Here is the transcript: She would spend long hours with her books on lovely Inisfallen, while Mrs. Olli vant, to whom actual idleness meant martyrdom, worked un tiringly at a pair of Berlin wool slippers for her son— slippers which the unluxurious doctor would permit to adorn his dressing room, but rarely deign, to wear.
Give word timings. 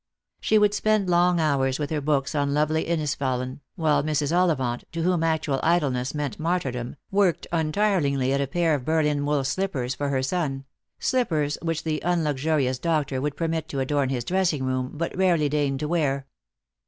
She 0.39 0.57
would 0.57 0.73
spend 0.73 1.11
long 1.11 1.39
hours 1.39 1.77
with 1.77 1.91
her 1.91 2.01
books 2.01 2.33
on 2.33 2.55
lovely 2.55 2.87
Inisfallen, 2.87 3.59
while 3.75 4.01
Mrs. 4.03 4.35
Olli 4.35 4.55
vant, 4.57 4.83
to 4.93 5.03
whom 5.03 5.21
actual 5.21 5.59
idleness 5.61 6.15
meant 6.15 6.39
martyrdom, 6.39 6.95
worked 7.11 7.45
un 7.51 7.71
tiringly 7.71 8.33
at 8.33 8.41
a 8.41 8.47
pair 8.47 8.73
of 8.73 8.83
Berlin 8.83 9.27
wool 9.27 9.43
slippers 9.43 9.93
for 9.93 10.09
her 10.09 10.23
son— 10.23 10.65
slippers 10.99 11.59
which 11.61 11.83
the 11.83 12.01
unluxurious 12.03 12.79
doctor 12.81 13.21
would 13.21 13.37
permit 13.37 13.69
to 13.69 13.79
adorn 13.79 14.09
his 14.09 14.25
dressing 14.25 14.63
room, 14.63 14.89
but 14.95 15.15
rarely 15.15 15.47
deign, 15.47 15.77
to 15.77 15.87
wear. 15.87 16.25